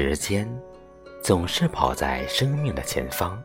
[0.00, 0.48] 时间
[1.22, 3.38] 总是跑在生命的前方，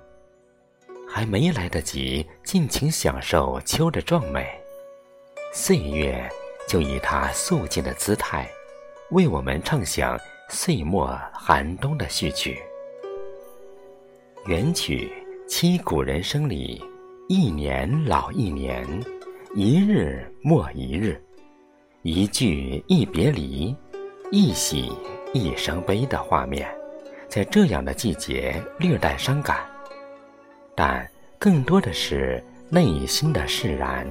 [1.05, 4.47] 还没来得及尽情享受秋的壮美，
[5.53, 6.28] 岁月
[6.65, 8.49] 就以它肃静的姿态，
[9.12, 10.17] 为我们唱响
[10.47, 12.58] 岁末寒冬的序曲。
[14.46, 15.12] 元曲
[15.46, 16.81] 七古人生里，
[17.27, 18.87] 一年老一年，
[19.55, 21.21] 一日莫一日，
[22.03, 23.76] 一句一别离，
[24.31, 24.90] 一喜。
[25.35, 26.66] 一生悲的画面，
[27.27, 29.57] 在这样的季节略带伤感，
[30.73, 31.05] 但
[31.38, 34.07] 更多的是内心的释然。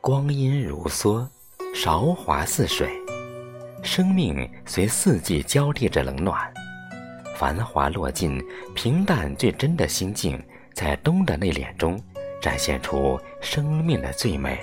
[0.00, 1.24] 光阴如梭，
[1.72, 2.90] 韶华似水，
[3.80, 6.52] 生命随四季交替着冷暖。
[7.36, 10.42] 繁华落尽，平淡最真的心境，
[10.74, 11.96] 在冬的内敛中
[12.42, 14.58] 展现出生命的最美。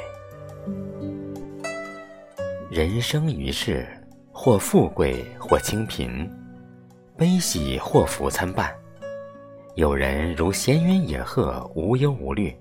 [2.69, 3.87] 人生于世，
[4.31, 6.29] 或富贵，或清贫，
[7.17, 8.73] 悲喜祸福参半。
[9.75, 12.55] 有人如闲云野鹤，无忧无虑，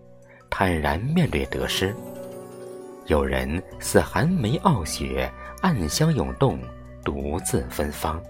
[0.51, 1.93] 坦然面对得失；
[3.07, 5.31] 有人似寒梅傲雪，
[5.63, 6.59] 暗香涌动，
[7.05, 8.23] 独自芬芳。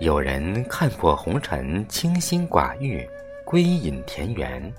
[0.00, 3.08] 有人看破红尘，清心寡欲，
[3.44, 4.72] 归隐田园。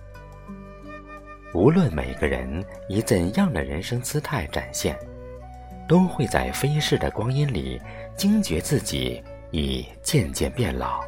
[1.54, 4.98] 无论每个人以怎样的人生姿态展现，
[5.88, 7.82] 都会在飞逝的光阴里
[8.16, 9.22] 惊觉自己
[9.52, 11.02] 已渐渐变老。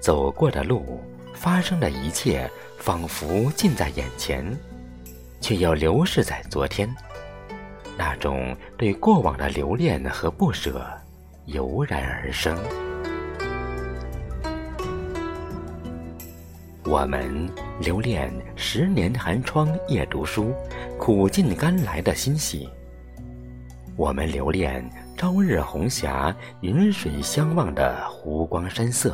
[0.00, 1.00] 走过的路，
[1.34, 4.44] 发生的一切，仿佛近在眼前，
[5.40, 6.88] 却又流逝在昨天。
[7.96, 10.86] 那种对过往的留恋和不舍，
[11.46, 12.58] 油然而生。
[16.90, 17.48] 我们
[17.80, 20.52] 留恋十年寒窗夜读书，
[20.98, 22.68] 苦尽甘来的欣喜；
[23.94, 24.84] 我们留恋
[25.16, 29.12] 朝日红霞、云水相望的湖光山色；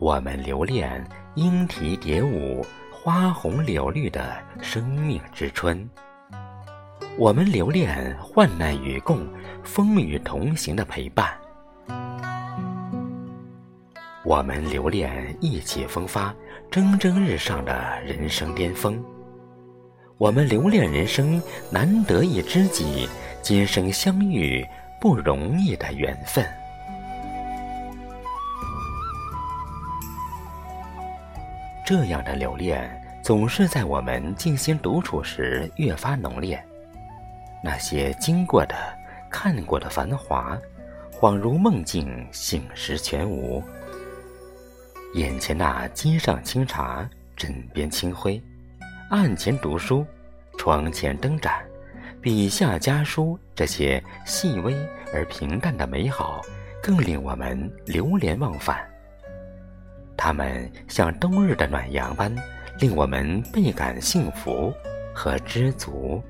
[0.00, 5.78] 我们留恋莺啼蝶舞、花红柳绿的生命之春；
[7.16, 9.24] 我们留恋患难与共、
[9.62, 11.32] 风雨同行的陪伴。
[14.30, 16.32] 我们留恋意气风发、
[16.70, 18.94] 蒸蒸日上的人生巅峰；
[20.18, 23.08] 我们留恋人生难得一知己、
[23.42, 24.64] 今生相遇
[25.00, 26.46] 不容易的缘分。
[31.84, 32.88] 这样的留恋，
[33.24, 36.64] 总是在我们静心独处时越发浓烈。
[37.64, 38.76] 那些经过的、
[39.28, 40.56] 看过的繁华，
[41.12, 43.60] 恍如梦境，醒时全无。
[45.14, 48.40] 眼前那街上清茶，枕边清辉，
[49.10, 50.06] 案前读书，
[50.56, 51.52] 窗前灯盏，
[52.20, 54.72] 笔下家书，这些细微
[55.12, 56.40] 而平淡的美好，
[56.80, 58.88] 更令我们流连忘返。
[60.16, 62.32] 它们像冬日的暖阳般，
[62.78, 64.72] 令我们倍感幸福
[65.12, 66.22] 和知足。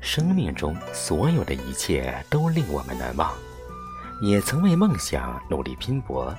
[0.00, 3.32] 生命中所有的一切，都令我们难忘。
[4.20, 6.34] 也曾为梦想努力拼搏，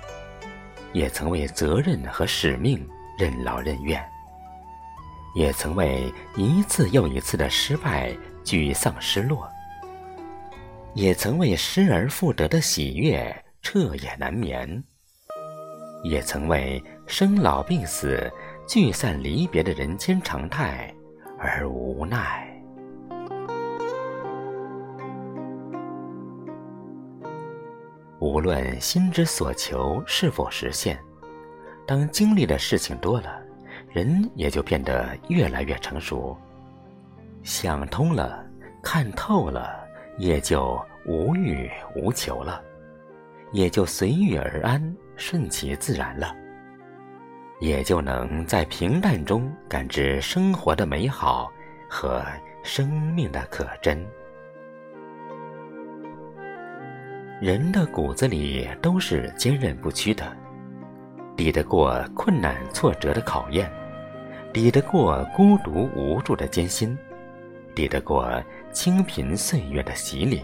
[0.93, 2.87] 也曾为责任和使命
[3.17, 4.03] 任劳任怨，
[5.33, 9.49] 也曾为一次又一次的失败沮丧失落，
[10.93, 14.83] 也曾为失而复得的喜悦彻夜难眠，
[16.03, 18.31] 也曾为生老病死、
[18.67, 20.93] 聚散离别的人间常态
[21.39, 22.47] 而无奈。
[28.21, 30.95] 无论心之所求是否实现，
[31.87, 33.41] 当经历的事情多了，
[33.89, 36.37] 人也就变得越来越成熟。
[37.41, 38.45] 想通了，
[38.83, 39.75] 看透了，
[40.19, 42.61] 也就无欲无求了，
[43.53, 46.35] 也就随遇而安，顺其自然了，
[47.59, 51.51] 也就能在平淡中感知生活的美好
[51.89, 52.23] 和
[52.61, 54.05] 生命的可真。
[57.41, 60.31] 人的骨子里都是坚韧不屈的，
[61.35, 63.67] 抵得过困难挫折的考验，
[64.53, 66.95] 抵得过孤独无助的艰辛，
[67.73, 68.31] 抵得过
[68.71, 70.43] 清贫岁月的洗礼。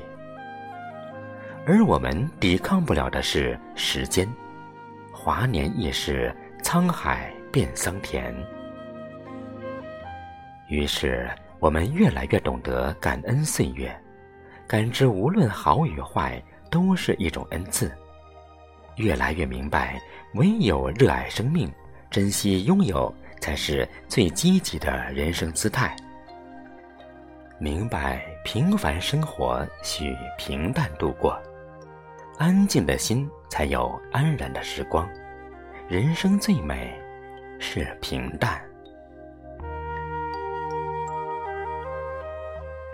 [1.67, 4.27] 而我们抵抗不了的是时间，
[5.11, 8.35] 华年易逝，沧海变桑田。
[10.67, 11.29] 于是，
[11.59, 13.95] 我们越来越懂得感恩岁月，
[14.65, 16.41] 感知无论好与坏。
[16.69, 17.91] 都是一种恩赐，
[18.95, 20.01] 越来越明白，
[20.33, 21.71] 唯有热爱生命，
[22.09, 25.95] 珍惜拥有，才是最积极的人生姿态。
[27.59, 31.35] 明白平凡生活需平淡度过，
[32.37, 35.09] 安静的心才有安然的时光。
[35.87, 36.93] 人生最美
[37.59, 38.61] 是平淡。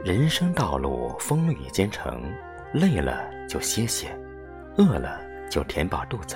[0.05, 2.23] 人生道路风雨兼程，
[2.73, 4.07] 累了就歇歇，
[4.77, 6.35] 饿了就填饱肚子，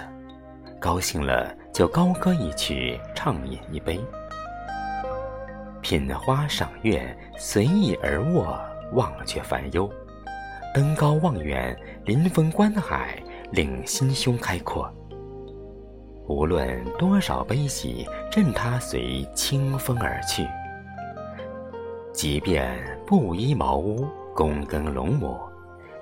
[0.79, 3.99] 高兴了就高歌一曲，畅饮一杯。
[5.81, 8.59] 品花赏月，随意而卧，
[8.93, 9.89] 忘却烦忧；
[10.75, 11.75] 登高望远，
[12.05, 13.17] 临风观海，
[13.51, 14.93] 令心胸开阔。
[16.27, 18.05] 无论多少悲喜，
[18.35, 20.45] 任它随清风而去。
[22.13, 24.05] 即便布衣茅屋，
[24.35, 25.39] 躬耕陇亩，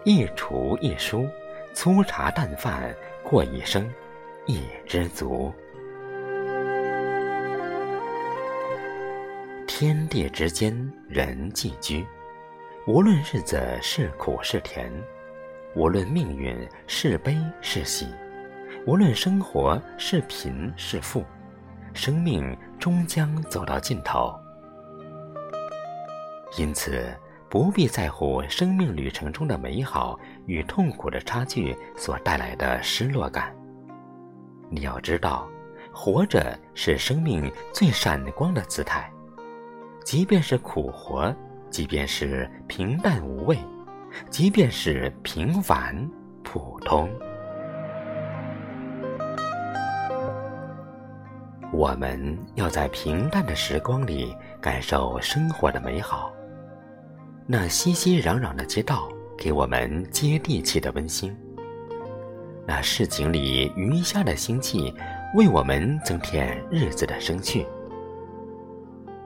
[0.08, 1.28] 一厨一书，
[1.74, 3.92] 粗茶淡饭过一生，
[4.46, 5.52] 亦知足。
[9.66, 12.06] 天地之间，人寄居。
[12.86, 14.94] 无论日子是苦是甜，
[15.76, 16.56] 无论命运
[16.86, 18.08] 是悲是喜。
[18.86, 21.26] 无论生活是贫是富，
[21.96, 24.40] 生命终将走到尽头。
[26.60, 27.12] 因此，
[27.56, 33.56] 不必在乎生命旅程中的美好与痛苦的差距所带来的失落感。
[34.70, 35.48] 你要知道，
[35.94, 39.10] 活着是生命最闪光的姿态，
[40.04, 41.34] 即便是苦活，
[41.70, 43.58] 即便是平淡无味，
[44.30, 45.96] 即便是平凡
[46.44, 47.10] 普通。
[51.72, 56.35] 我们要在平淡的时光里感受生活的美好。
[57.48, 59.08] 那熙熙攘攘的街道
[59.38, 61.36] 给我们接地气的温馨。
[62.66, 64.92] 那市井里鱼虾的腥气
[65.36, 67.64] 为我们增添日子的生趣。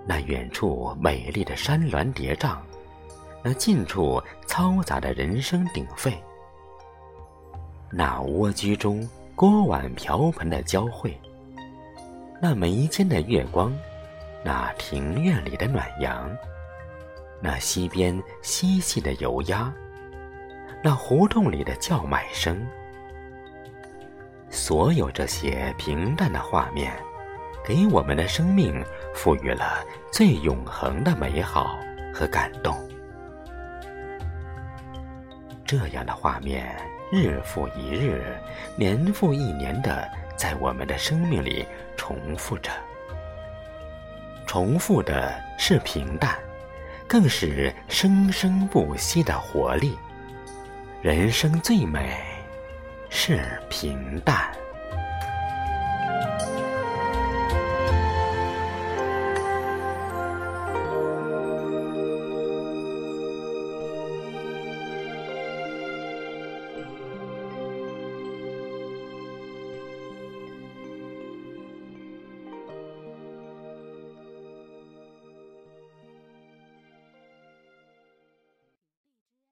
[0.06, 2.58] 那远处美丽的山峦叠嶂，
[3.42, 6.14] 那近处嘈杂的人声鼎沸。
[7.90, 11.18] 那蜗居中锅碗瓢盆的交汇。
[12.42, 13.74] 那眉间的月光，
[14.44, 16.30] 那庭院里的暖阳，
[17.42, 19.74] 那溪边嬉戏的游鸭，
[20.84, 22.66] 那胡同里的叫卖声，
[24.50, 26.92] 所有这些平淡的画面，
[27.64, 28.84] 给我们的生命
[29.14, 31.80] 赋予了最永恒的美好
[32.14, 32.78] 和感动。
[35.66, 36.76] 这样的画面，
[37.12, 38.36] 日复一日，
[38.76, 40.08] 年复一年的。
[40.40, 42.72] 在我们的生命里重复着，
[44.48, 46.34] 重复的是平淡，
[47.10, 49.98] 更是生生不息的活力。
[51.02, 52.16] 人生最美
[53.10, 54.69] 是平淡。